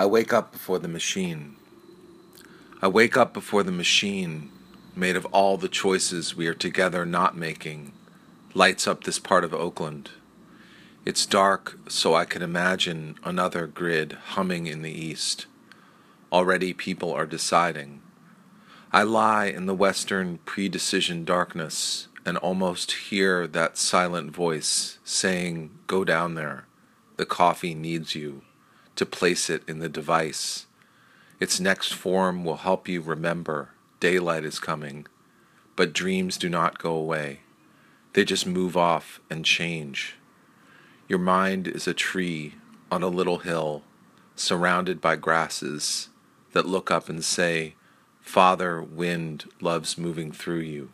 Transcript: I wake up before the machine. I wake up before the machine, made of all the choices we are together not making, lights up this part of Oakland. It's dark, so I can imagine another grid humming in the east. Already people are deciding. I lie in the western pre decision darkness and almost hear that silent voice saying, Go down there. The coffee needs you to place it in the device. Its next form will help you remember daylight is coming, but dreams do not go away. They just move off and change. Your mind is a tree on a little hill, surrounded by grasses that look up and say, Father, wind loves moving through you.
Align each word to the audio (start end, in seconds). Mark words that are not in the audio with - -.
I 0.00 0.06
wake 0.06 0.32
up 0.32 0.50
before 0.50 0.78
the 0.78 0.88
machine. 0.88 1.56
I 2.80 2.88
wake 2.88 3.18
up 3.18 3.34
before 3.34 3.62
the 3.62 3.70
machine, 3.70 4.50
made 4.96 5.14
of 5.14 5.26
all 5.26 5.58
the 5.58 5.68
choices 5.68 6.34
we 6.34 6.46
are 6.46 6.54
together 6.54 7.04
not 7.04 7.36
making, 7.36 7.92
lights 8.54 8.86
up 8.86 9.04
this 9.04 9.18
part 9.18 9.44
of 9.44 9.52
Oakland. 9.52 10.08
It's 11.04 11.26
dark, 11.26 11.78
so 11.86 12.14
I 12.14 12.24
can 12.24 12.40
imagine 12.40 13.16
another 13.24 13.66
grid 13.66 14.12
humming 14.28 14.66
in 14.66 14.80
the 14.80 14.90
east. 14.90 15.44
Already 16.32 16.72
people 16.72 17.12
are 17.12 17.26
deciding. 17.26 18.00
I 18.94 19.02
lie 19.02 19.48
in 19.48 19.66
the 19.66 19.74
western 19.74 20.38
pre 20.46 20.70
decision 20.70 21.26
darkness 21.26 22.08
and 22.24 22.38
almost 22.38 22.92
hear 22.92 23.46
that 23.48 23.76
silent 23.76 24.30
voice 24.30 24.98
saying, 25.04 25.72
Go 25.86 26.04
down 26.04 26.36
there. 26.36 26.64
The 27.18 27.26
coffee 27.26 27.74
needs 27.74 28.14
you 28.14 28.40
to 29.00 29.06
place 29.06 29.48
it 29.48 29.62
in 29.66 29.78
the 29.78 29.88
device. 29.88 30.66
Its 31.40 31.58
next 31.58 31.94
form 31.94 32.44
will 32.44 32.58
help 32.58 32.86
you 32.86 33.00
remember 33.00 33.70
daylight 33.98 34.44
is 34.44 34.58
coming, 34.58 35.06
but 35.74 35.94
dreams 35.94 36.36
do 36.36 36.50
not 36.50 36.78
go 36.78 36.92
away. 36.92 37.40
They 38.12 38.26
just 38.26 38.46
move 38.46 38.76
off 38.76 39.18
and 39.30 39.42
change. 39.42 40.16
Your 41.08 41.18
mind 41.18 41.66
is 41.66 41.88
a 41.88 41.94
tree 41.94 42.56
on 42.90 43.02
a 43.02 43.08
little 43.08 43.38
hill, 43.38 43.84
surrounded 44.36 45.00
by 45.00 45.16
grasses 45.16 46.10
that 46.52 46.66
look 46.66 46.90
up 46.90 47.08
and 47.08 47.24
say, 47.24 47.76
Father, 48.20 48.82
wind 48.82 49.50
loves 49.62 49.96
moving 49.96 50.30
through 50.30 50.60
you. 50.60 50.90